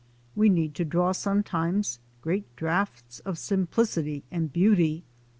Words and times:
We 0.35 0.49
need 0.49 0.73
to 0.77 0.83
draw 0.83 1.11
sometimes 1.11 1.99
great 2.23 2.55
drafts 2.55 3.19
of 3.19 3.37
simplicity 3.37 4.23
and 4.31 4.51
beauty. 4.51 5.03